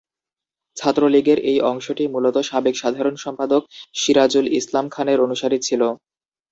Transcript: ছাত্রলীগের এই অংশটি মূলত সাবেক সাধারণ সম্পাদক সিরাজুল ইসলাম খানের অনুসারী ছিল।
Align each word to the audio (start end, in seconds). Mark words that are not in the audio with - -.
ছাত্রলীগের 0.77 1.39
এই 1.51 1.59
অংশটি 1.71 2.03
মূলত 2.07 2.35
সাবেক 2.49 2.75
সাধারণ 2.77 3.15
সম্পাদক 3.17 3.61
সিরাজুল 3.95 4.45
ইসলাম 4.59 4.85
খানের 4.89 5.19
অনুসারী 5.19 5.57
ছিল। 5.67 5.81